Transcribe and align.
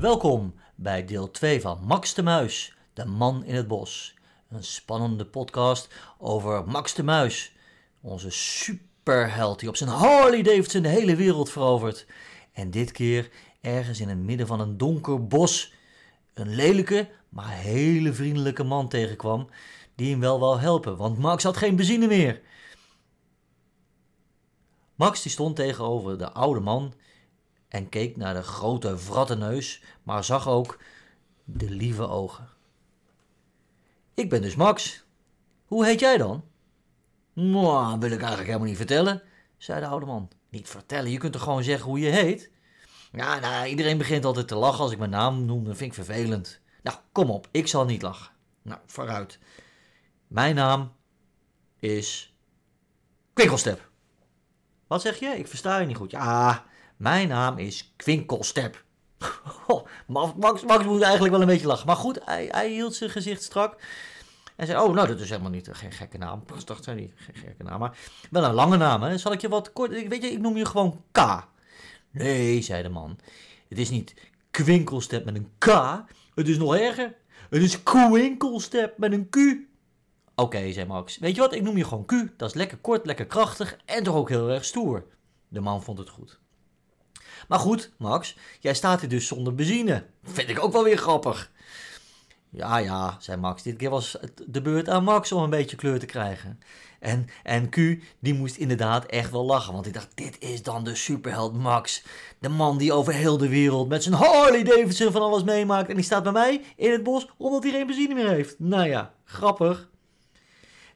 Welkom 0.00 0.54
bij 0.74 1.04
deel 1.04 1.30
2 1.30 1.60
van 1.60 1.78
Max 1.82 2.14
de 2.14 2.22
Muis, 2.22 2.76
de 2.92 3.04
man 3.04 3.44
in 3.44 3.54
het 3.54 3.68
bos. 3.68 4.14
Een 4.48 4.64
spannende 4.64 5.26
podcast 5.26 5.94
over 6.18 6.64
Max 6.64 6.94
de 6.94 7.02
Muis, 7.02 7.52
onze 8.00 8.30
superheld 8.30 9.58
die 9.60 9.68
op 9.68 9.76
zijn 9.76 9.90
Harley 9.90 10.42
Davidson 10.42 10.82
de 10.82 10.88
hele 10.88 11.16
wereld 11.16 11.50
verovert. 11.50 12.06
En 12.52 12.70
dit 12.70 12.92
keer 12.92 13.30
ergens 13.60 14.00
in 14.00 14.08
het 14.08 14.18
midden 14.18 14.46
van 14.46 14.60
een 14.60 14.76
donker 14.76 15.26
bos 15.26 15.72
een 16.34 16.54
lelijke, 16.54 17.08
maar 17.28 17.50
hele 17.50 18.12
vriendelijke 18.12 18.64
man 18.64 18.88
tegenkwam 18.88 19.48
die 19.94 20.10
hem 20.10 20.20
wel 20.20 20.38
wou 20.38 20.60
helpen, 20.60 20.96
want 20.96 21.18
Max 21.18 21.42
had 21.42 21.56
geen 21.56 21.76
benzine 21.76 22.06
meer. 22.06 22.40
Max 24.94 25.22
die 25.22 25.32
stond 25.32 25.56
tegenover 25.56 26.18
de 26.18 26.32
oude 26.32 26.60
man 26.60 26.94
en 27.70 27.88
keek 27.88 28.16
naar 28.16 28.34
de 28.34 28.42
grote 28.42 28.98
vratte 28.98 29.36
neus, 29.36 29.82
maar 30.02 30.24
zag 30.24 30.48
ook 30.48 30.78
de 31.44 31.70
lieve 31.70 32.08
ogen. 32.08 32.48
Ik 34.14 34.28
ben 34.28 34.42
dus 34.42 34.54
Max. 34.54 35.04
Hoe 35.64 35.84
heet 35.84 36.00
jij 36.00 36.16
dan? 36.16 36.44
Nou, 37.32 37.98
wil 37.98 38.10
ik 38.10 38.18
eigenlijk 38.18 38.46
helemaal 38.46 38.68
niet 38.68 38.76
vertellen, 38.76 39.22
zei 39.56 39.80
de 39.80 39.86
oude 39.86 40.06
man. 40.06 40.30
Niet 40.48 40.68
vertellen, 40.68 41.10
je 41.10 41.18
kunt 41.18 41.34
er 41.34 41.40
gewoon 41.40 41.62
zeggen 41.62 41.86
hoe 41.86 42.00
je 42.00 42.10
heet. 42.10 42.50
Ja, 43.12 43.38
nou, 43.38 43.66
iedereen 43.66 43.98
begint 43.98 44.24
altijd 44.24 44.48
te 44.48 44.54
lachen 44.54 44.80
als 44.80 44.92
ik 44.92 44.98
mijn 44.98 45.10
naam 45.10 45.44
noem, 45.44 45.64
dat 45.64 45.76
vind 45.76 45.96
ik 45.96 46.04
vervelend. 46.04 46.60
Nou, 46.82 46.98
kom 47.12 47.30
op, 47.30 47.48
ik 47.50 47.66
zal 47.66 47.84
niet 47.84 48.02
lachen. 48.02 48.32
Nou, 48.62 48.80
vooruit. 48.86 49.38
Mijn 50.26 50.54
naam 50.54 50.92
is 51.78 52.34
Kwinkelstep. 53.32 53.90
Wat 54.86 55.00
zeg 55.00 55.18
je? 55.18 55.26
Ik 55.26 55.46
versta 55.46 55.78
je 55.78 55.86
niet 55.86 55.96
goed. 55.96 56.10
Ja, 56.10 56.64
mijn 57.00 57.28
naam 57.28 57.58
is 57.58 57.92
Kwinkelstep. 57.96 58.84
Oh, 59.66 59.86
Max, 60.06 60.64
Max 60.64 60.84
moet 60.84 61.02
eigenlijk 61.02 61.32
wel 61.32 61.40
een 61.40 61.46
beetje 61.46 61.66
lachen. 61.66 61.86
Maar 61.86 61.96
goed, 61.96 62.18
hij, 62.24 62.48
hij 62.50 62.70
hield 62.70 62.94
zijn 62.94 63.10
gezicht 63.10 63.42
strak. 63.42 63.76
En 64.56 64.66
zei, 64.66 64.82
oh, 64.82 64.94
nou, 64.94 65.08
dat 65.08 65.20
is 65.20 65.28
helemaal 65.28 65.50
niet 65.50 65.68
geen 65.72 65.92
gekke 65.92 66.18
naam. 66.18 66.42
Ik 66.56 66.66
dacht, 66.66 66.94
niet 66.94 67.12
geen 67.16 67.34
gekke 67.34 67.62
naam, 67.62 67.80
maar 67.80 67.98
wel 68.30 68.44
een 68.44 68.54
lange 68.54 68.76
naam. 68.76 69.02
Hè? 69.02 69.18
Zal 69.18 69.32
ik 69.32 69.40
je 69.40 69.48
wat 69.48 69.72
kort... 69.72 69.90
Weet 69.90 70.22
je, 70.22 70.30
ik 70.30 70.40
noem 70.40 70.56
je 70.56 70.64
gewoon 70.64 71.02
K. 71.12 71.46
Nee, 72.10 72.62
zei 72.62 72.82
de 72.82 72.88
man. 72.88 73.18
Het 73.68 73.78
is 73.78 73.90
niet 73.90 74.14
Kwinkelstep 74.50 75.24
met 75.24 75.34
een 75.34 75.50
K. 75.58 75.66
Het 76.34 76.48
is 76.48 76.58
nog 76.58 76.76
erger. 76.76 77.14
Het 77.50 77.62
is 77.62 77.82
Kwinkelstep 77.82 78.98
met 78.98 79.12
een 79.12 79.28
Q. 79.30 79.36
Oké, 80.34 80.72
zei 80.72 80.86
Max. 80.86 81.18
Weet 81.18 81.34
je 81.34 81.40
wat, 81.40 81.54
ik 81.54 81.62
noem 81.62 81.76
je 81.76 81.84
gewoon 81.84 82.04
Q. 82.04 82.12
Dat 82.36 82.48
is 82.48 82.54
lekker 82.54 82.78
kort, 82.78 83.06
lekker 83.06 83.26
krachtig 83.26 83.76
en 83.84 84.02
toch 84.02 84.14
ook 84.14 84.28
heel 84.28 84.48
erg 84.50 84.64
stoer. 84.64 85.04
De 85.48 85.60
man 85.60 85.82
vond 85.82 85.98
het 85.98 86.08
goed. 86.08 86.38
Maar 87.48 87.58
goed, 87.58 87.90
Max, 87.98 88.36
jij 88.60 88.74
staat 88.74 89.00
hier 89.00 89.08
dus 89.08 89.26
zonder 89.26 89.54
benzine. 89.54 90.06
Vind 90.22 90.48
ik 90.48 90.62
ook 90.64 90.72
wel 90.72 90.84
weer 90.84 90.98
grappig. 90.98 91.50
Ja, 92.50 92.78
ja, 92.78 93.16
zei 93.20 93.40
Max. 93.40 93.62
Dit 93.62 93.76
keer 93.76 93.90
was 93.90 94.16
het 94.20 94.44
de 94.46 94.62
beurt 94.62 94.88
aan 94.88 95.04
Max 95.04 95.32
om 95.32 95.42
een 95.42 95.50
beetje 95.50 95.76
kleur 95.76 95.98
te 95.98 96.06
krijgen. 96.06 96.60
En, 96.98 97.26
en 97.42 97.68
Q, 97.68 97.76
die 98.18 98.34
moest 98.34 98.56
inderdaad 98.56 99.06
echt 99.06 99.30
wel 99.30 99.44
lachen. 99.44 99.72
Want 99.72 99.84
hij 99.84 99.94
dacht, 99.94 100.08
dit 100.14 100.36
is 100.38 100.62
dan 100.62 100.84
de 100.84 100.94
superheld 100.94 101.54
Max. 101.54 102.02
De 102.38 102.48
man 102.48 102.78
die 102.78 102.92
over 102.92 103.12
heel 103.12 103.36
de 103.36 103.48
wereld 103.48 103.88
met 103.88 104.02
zijn 104.02 104.14
Harley 104.14 104.62
Davidson 104.62 105.12
van 105.12 105.22
alles 105.22 105.44
meemaakt. 105.44 105.88
En 105.88 105.94
die 105.94 106.04
staat 106.04 106.22
bij 106.22 106.32
mij 106.32 106.62
in 106.76 106.90
het 106.90 107.02
bos 107.02 107.28
omdat 107.36 107.62
hij 107.62 107.72
geen 107.72 107.86
benzine 107.86 108.14
meer 108.14 108.28
heeft. 108.28 108.58
Nou 108.58 108.88
ja, 108.88 109.14
grappig. 109.24 109.88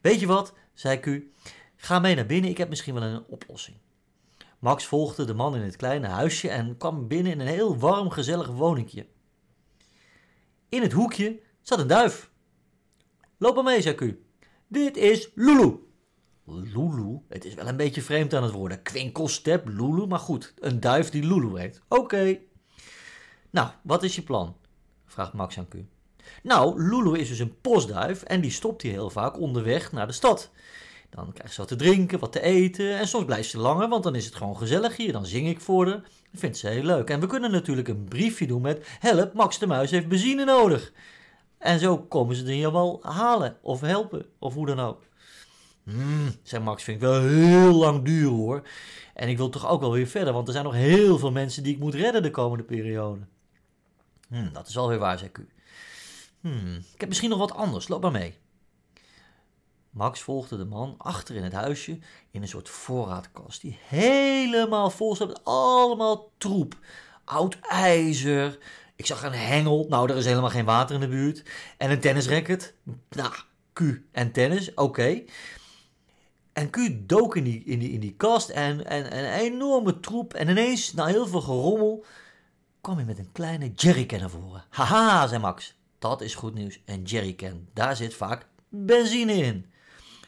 Weet 0.01 0.21
je 0.21 0.27
wat, 0.27 0.53
zei 0.75 1.01
Q. 1.01 1.07
Ga 1.77 1.99
mee 1.99 2.15
naar 2.15 2.27
binnen, 2.27 2.51
ik 2.51 2.59
heb 2.59 2.69
misschien 2.69 2.95
wel 2.95 3.03
een 3.03 3.25
oplossing. 3.29 3.77
Max 4.65 4.85
volgde 4.87 5.25
de 5.25 5.35
man 5.35 5.57
in 5.57 5.63
het 5.63 5.77
kleine 5.77 6.07
huisje 6.07 6.49
en 6.49 6.77
kwam 6.77 7.09
binnen 7.09 7.33
in 7.33 7.41
een 7.41 7.47
heel 7.47 7.79
warm, 7.79 8.11
gezellig 8.11 8.49
woningje. 8.49 9.07
In 10.69 10.83
het 10.83 10.93
hoekje 10.93 11.41
zat 11.63 11.79
een 11.79 11.87
duif. 11.87 12.31
Loop 13.39 13.55
maar 13.55 13.65
mee, 13.65 13.83
zei. 13.83 14.19
Dit 14.69 14.97
is 14.97 15.31
Lulu. 15.35 15.79
Lulu? 16.45 17.21
Het 17.29 17.45
is 17.45 17.55
wel 17.55 17.69
een 17.69 17.77
beetje 17.77 18.03
vreemd 18.03 18.35
aan 18.35 18.43
het 18.43 18.53
worden. 18.53 18.83
Kwinkelstep, 18.83 19.69
Lulu, 19.69 20.07
maar 20.07 20.19
goed, 20.19 20.55
een 20.59 20.81
duif 20.81 21.11
die 21.11 21.27
Lulu 21.27 21.59
heet. 21.59 21.81
Oké. 21.89 22.39
Nou, 23.51 23.69
wat 23.83 24.03
is 24.03 24.15
je 24.15 24.23
plan? 24.23 24.57
vraagt 25.05 25.33
Max 25.33 25.59
aan 25.59 25.69
Q. 25.69 25.75
Nou, 26.43 26.83
Lulu 26.83 27.19
is 27.19 27.29
dus 27.29 27.39
een 27.39 27.61
postduif 27.61 28.23
en 28.23 28.41
die 28.41 28.51
stopt 28.51 28.83
hier 28.83 28.93
heel 28.93 29.11
vaak 29.11 29.39
onderweg 29.39 29.93
naar 29.93 30.07
de 30.07 30.13
stad. 30.13 30.51
Dan 31.15 31.33
krijgt 31.33 31.55
ze 31.55 31.61
wat 31.61 31.69
te 31.69 31.77
drinken, 31.77 32.19
wat 32.19 32.33
te 32.33 32.41
eten 32.41 32.99
en 32.99 33.09
soms 33.09 33.25
blijft 33.25 33.51
ze 33.51 33.59
langer, 33.59 33.89
want 33.89 34.03
dan 34.03 34.15
is 34.15 34.25
het 34.25 34.35
gewoon 34.35 34.57
gezellig 34.57 34.97
hier. 34.97 35.13
Dan 35.13 35.27
zing 35.27 35.49
ik 35.49 35.61
voor 35.61 35.87
haar. 35.87 36.01
Dat 36.01 36.41
vindt 36.41 36.57
ze 36.57 36.69
heel 36.69 36.83
leuk. 36.83 37.11
En 37.11 37.21
we 37.21 37.27
kunnen 37.27 37.51
natuurlijk 37.51 37.89
een 37.89 38.05
briefje 38.05 38.47
doen 38.47 38.63
met 38.63 38.87
help, 38.99 39.35
Max 39.35 39.59
de 39.59 39.67
Muis 39.67 39.91
heeft 39.91 40.09
benzine 40.09 40.45
nodig. 40.45 40.93
En 41.59 41.79
zo 41.79 41.99
komen 41.99 42.37
ze 42.37 42.63
er 42.63 42.73
wel 42.73 42.99
halen 43.03 43.57
of 43.61 43.81
helpen 43.81 44.27
of 44.39 44.55
hoe 44.55 44.67
dan 44.67 44.81
ook. 44.81 45.03
Hmm, 45.85 46.35
zei 46.43 46.63
Max, 46.63 46.83
vind 46.83 46.97
ik 46.97 47.09
wel 47.09 47.23
heel 47.23 47.75
lang 47.75 48.05
duur 48.05 48.29
hoor. 48.29 48.63
En 49.15 49.29
ik 49.29 49.37
wil 49.37 49.49
toch 49.49 49.69
ook 49.69 49.81
wel 49.81 49.93
weer 49.93 50.07
verder, 50.07 50.33
want 50.33 50.47
er 50.47 50.53
zijn 50.53 50.65
nog 50.65 50.75
heel 50.75 51.19
veel 51.19 51.33
mensen 51.33 51.63
die 51.63 51.75
ik 51.75 51.81
moet 51.81 51.95
redden 51.95 52.23
de 52.23 52.31
komende 52.31 52.65
periode. 52.65 53.21
Hmm, 54.29 54.51
dat 54.53 54.69
is 54.69 54.77
alweer 54.77 54.99
waar, 54.99 55.19
zei 55.19 55.31
u. 55.39 55.49
Hmm, 56.41 56.77
ik 56.95 57.01
heb 57.01 57.09
misschien 57.09 57.31
nog 57.31 57.39
wat 57.39 57.55
anders, 57.55 57.89
loop 57.89 58.03
maar 58.03 58.11
mee. 58.11 58.35
Max 59.95 60.21
volgde 60.21 60.57
de 60.57 60.65
man 60.65 60.95
achter 60.99 61.35
in 61.35 61.43
het 61.43 61.53
huisje 61.53 61.99
in 62.31 62.43
een 62.43 62.49
soort 62.49 62.69
voorraadkast 62.69 63.61
die 63.61 63.79
helemaal 63.87 64.91
vol 64.91 65.17
zat 65.17 65.29
met 65.29 65.45
allemaal 65.45 66.31
troep. 66.39 66.79
Oud 67.25 67.59
ijzer. 67.61 68.59
Ik 68.97 69.07
zag 69.07 69.23
een 69.23 69.33
hengel. 69.33 69.87
Nou, 69.89 70.11
er 70.11 70.17
is 70.17 70.25
helemaal 70.25 70.51
geen 70.51 70.65
water 70.65 70.95
in 70.95 71.01
de 71.01 71.09
buurt. 71.09 71.43
En 71.77 71.91
een 71.91 72.01
tennisracket. 72.01 72.75
Nou, 73.09 73.33
Q 73.73 73.81
en 74.13 74.33
tennis, 74.33 74.75
oké. 74.75 75.23
En 76.53 76.71
Q 76.71 76.77
dook 77.09 77.37
in 77.37 77.45
die, 77.45 77.65
in 77.65 77.79
die, 77.79 77.91
in 77.91 78.01
die 78.01 78.15
kast 78.15 78.49
en, 78.49 78.87
en, 78.87 79.11
en, 79.11 79.25
een 79.25 79.41
enorme 79.41 80.01
troep. 80.01 80.35
En 80.35 80.49
ineens, 80.49 80.93
na 80.93 81.07
heel 81.07 81.27
veel 81.27 81.41
gerommel, 81.41 82.05
kwam 82.81 82.97
hij 82.97 83.05
met 83.05 83.19
een 83.19 83.33
kleine 83.33 83.73
jerrycan 83.75 84.21
naar 84.21 84.31
voren. 84.31 84.65
Haha, 84.69 85.27
zei 85.27 85.41
Max. 85.41 85.77
Dat 85.99 86.21
is 86.21 86.35
goed 86.35 86.55
nieuws. 86.55 86.81
Een 86.85 87.03
jerrycan, 87.03 87.69
daar 87.73 87.97
zit 87.97 88.15
vaak 88.15 88.47
benzine 88.69 89.33
in. 89.33 89.73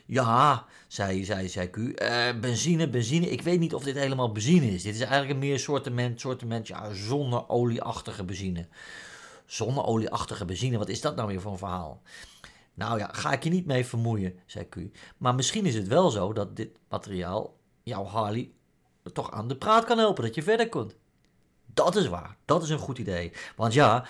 Ja, 0.07 0.67
zei, 0.89 1.25
zei, 1.25 1.49
zei 1.49 1.71
Q. 1.71 1.77
Uh, 1.77 2.41
benzine, 2.41 2.89
benzine. 2.89 3.31
Ik 3.31 3.43
weet 3.43 3.59
niet 3.59 3.75
of 3.75 3.83
dit 3.83 3.95
helemaal 3.95 4.33
benzine 4.33 4.67
is. 4.67 4.83
Dit 4.83 4.95
is 4.95 5.01
eigenlijk 5.01 5.31
een 5.31 5.39
meer 5.39 5.59
soortement, 5.59 6.21
soortement 6.21 6.67
ja, 6.67 6.93
zonneolieachtige 6.93 8.25
benzine. 8.25 8.69
Zonneolieachtige 9.47 10.45
benzine, 10.45 10.79
wat 10.79 10.89
is 10.89 11.01
dat 11.01 11.17
nou 11.17 11.29
weer 11.29 11.41
voor 11.41 11.53
een 11.53 11.59
verhaal? 11.59 12.03
Nou 12.75 12.99
ja, 12.99 13.09
ga 13.13 13.33
ik 13.33 13.45
je 13.45 13.51
niet 13.51 13.67
mee 13.67 13.87
vermoeien, 13.87 14.35
zei 14.47 14.69
Q. 14.69 14.77
Maar 15.17 15.35
misschien 15.35 15.67
is 15.67 15.75
het 15.75 15.89
wel 15.89 16.11
zo 16.11 16.33
dat 16.33 16.57
dit 16.57 16.79
materiaal 16.89 17.57
jouw 17.83 18.05
Harley 18.05 18.51
toch 19.13 19.31
aan 19.31 19.49
de 19.49 19.57
praat 19.57 19.85
kan 19.85 19.99
helpen, 19.99 20.25
dat 20.25 20.35
je 20.35 20.43
verder 20.43 20.69
kunt. 20.69 20.97
Dat 21.75 21.97
is 21.97 22.09
waar, 22.09 22.37
dat 22.45 22.63
is 22.63 22.69
een 22.69 22.79
goed 22.79 22.99
idee. 22.99 23.33
Want 23.57 23.73
ja, 23.73 24.07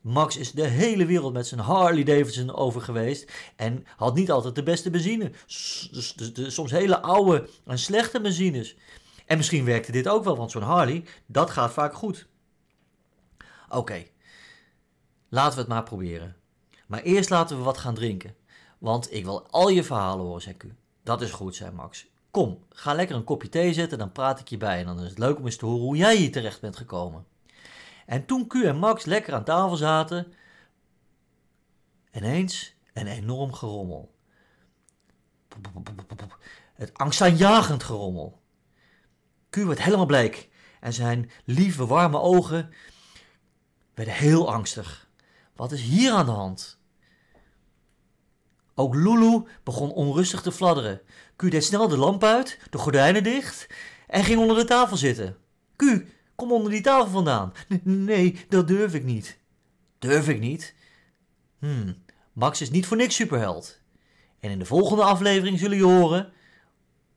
Max 0.00 0.36
is 0.36 0.52
de 0.52 0.66
hele 0.66 1.06
wereld 1.06 1.32
met 1.32 1.46
zijn 1.46 1.60
Harley 1.60 2.02
Davidson 2.02 2.54
over 2.54 2.80
geweest 2.80 3.32
en 3.56 3.86
had 3.96 4.14
niet 4.14 4.30
altijd 4.30 4.54
de 4.54 4.62
beste 4.62 4.90
benzine. 4.90 5.30
Dus, 5.46 6.14
soms 6.46 6.70
hele 6.70 7.00
oude 7.00 7.48
en 7.66 7.78
slechte 7.78 8.20
benzines. 8.20 8.76
En 9.26 9.36
misschien 9.36 9.64
werkte 9.64 9.92
dit 9.92 10.08
ook 10.08 10.24
wel, 10.24 10.36
want 10.36 10.50
zo'n 10.50 10.62
Harley, 10.62 11.04
dat 11.26 11.50
gaat 11.50 11.72
vaak 11.72 11.94
goed. 11.94 12.26
Oké, 13.68 14.06
laten 15.28 15.54
we 15.54 15.60
het 15.60 15.68
maar 15.68 15.82
proberen. 15.82 16.36
Maar 16.86 17.02
eerst 17.02 17.30
laten 17.30 17.56
we 17.56 17.62
wat 17.62 17.78
gaan 17.78 17.94
drinken. 17.94 18.34
Want 18.78 19.12
ik 19.12 19.24
wil 19.24 19.46
al 19.50 19.68
je 19.68 19.84
verhalen 19.84 20.24
horen, 20.24 20.42
zei 20.42 20.56
u. 20.64 20.74
Dat 21.02 21.20
is 21.20 21.30
goed, 21.30 21.54
zei 21.54 21.70
Max. 21.70 22.06
Kom, 22.30 22.64
ga 22.68 22.94
lekker 22.94 23.16
een 23.16 23.24
kopje 23.24 23.48
thee 23.48 23.72
zetten, 23.72 23.98
dan 23.98 24.12
praat 24.12 24.40
ik 24.40 24.48
je 24.48 24.56
bij. 24.56 24.78
En 24.78 24.86
dan 24.86 25.00
is 25.00 25.08
het 25.08 25.18
leuk 25.18 25.38
om 25.38 25.44
eens 25.44 25.56
te 25.56 25.66
horen 25.66 25.82
hoe 25.82 25.96
jij 25.96 26.16
hier 26.16 26.32
terecht 26.32 26.60
bent 26.60 26.76
gekomen. 26.76 27.24
En 28.10 28.24
toen 28.24 28.46
Q 28.46 28.54
en 28.54 28.76
Max 28.76 29.04
lekker 29.04 29.34
aan 29.34 29.44
tafel 29.44 29.76
zaten, 29.76 30.32
ineens 32.12 32.74
een 32.92 33.06
enorm 33.06 33.52
gerommel. 33.52 34.14
Het 36.74 36.94
angstaanjagend 36.94 37.82
gerommel. 37.82 38.40
Q 39.50 39.56
werd 39.56 39.82
helemaal 39.82 40.06
bleek 40.06 40.48
en 40.80 40.92
zijn 40.92 41.30
lieve 41.44 41.86
warme 41.86 42.18
ogen 42.18 42.74
werden 43.94 44.14
heel 44.14 44.52
angstig. 44.52 45.08
Wat 45.54 45.72
is 45.72 45.82
hier 45.82 46.12
aan 46.12 46.26
de 46.26 46.32
hand? 46.32 46.80
Ook 48.74 48.94
Lulu 48.94 49.42
begon 49.62 49.92
onrustig 49.92 50.42
te 50.42 50.52
fladderen. 50.52 51.00
Q 51.36 51.50
deed 51.50 51.64
snel 51.64 51.88
de 51.88 51.96
lamp 51.96 52.24
uit, 52.24 52.58
de 52.70 52.78
gordijnen 52.78 53.22
dicht 53.22 53.66
en 54.06 54.24
ging 54.24 54.40
onder 54.40 54.56
de 54.56 54.64
tafel 54.64 54.96
zitten. 54.96 55.36
Q, 55.76 55.84
kom 56.40 56.52
onder 56.52 56.70
die 56.70 56.80
tafel 56.80 57.10
vandaan. 57.10 57.52
nee, 57.82 58.46
dat 58.48 58.68
durf 58.68 58.94
ik 58.94 59.04
niet. 59.04 59.38
Durf 59.98 60.28
ik 60.28 60.40
niet? 60.40 60.74
Hmm, 61.58 61.96
Max 62.32 62.60
is 62.60 62.70
niet 62.70 62.86
voor 62.86 62.96
niks 62.96 63.14
superheld. 63.14 63.80
En 64.40 64.50
in 64.50 64.58
de 64.58 64.64
volgende 64.64 65.02
aflevering 65.02 65.58
zullen 65.58 65.76
je 65.76 65.84
horen 65.84 66.32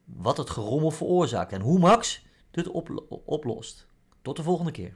wat 0.06 0.38
het 0.38 0.50
gerommel 0.50 0.92
veroorzaakt 0.92 1.52
en 1.52 1.62
hoe 1.62 1.80
Max 1.80 2.26
dit 2.52 2.68
oplost. 3.26 3.88
Tot 4.22 4.36
de 4.36 4.44
volgende 4.44 4.72
keer. 4.72 4.96